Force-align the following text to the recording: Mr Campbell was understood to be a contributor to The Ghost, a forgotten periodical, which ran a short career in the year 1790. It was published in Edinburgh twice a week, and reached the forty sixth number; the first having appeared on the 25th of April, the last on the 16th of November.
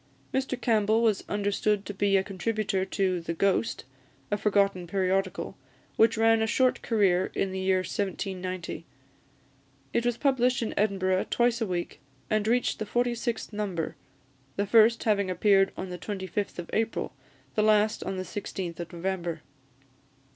Mr 0.33 0.59
Campbell 0.59 1.03
was 1.03 1.23
understood 1.29 1.85
to 1.85 1.93
be 1.93 2.17
a 2.17 2.23
contributor 2.23 2.85
to 2.85 3.21
The 3.21 3.35
Ghost, 3.35 3.83
a 4.31 4.35
forgotten 4.39 4.87
periodical, 4.87 5.55
which 5.95 6.17
ran 6.17 6.41
a 6.41 6.47
short 6.47 6.81
career 6.81 7.29
in 7.35 7.51
the 7.51 7.59
year 7.59 7.81
1790. 7.81 8.83
It 9.93 10.03
was 10.03 10.17
published 10.17 10.63
in 10.63 10.73
Edinburgh 10.75 11.27
twice 11.29 11.61
a 11.61 11.67
week, 11.67 11.99
and 12.31 12.47
reached 12.47 12.79
the 12.79 12.85
forty 12.87 13.13
sixth 13.13 13.53
number; 13.53 13.95
the 14.55 14.65
first 14.65 15.03
having 15.03 15.29
appeared 15.29 15.71
on 15.77 15.89
the 15.89 15.99
25th 15.99 16.57
of 16.57 16.71
April, 16.73 17.13
the 17.53 17.61
last 17.61 18.03
on 18.03 18.17
the 18.17 18.23
16th 18.23 18.79
of 18.79 18.91
November. 18.91 19.41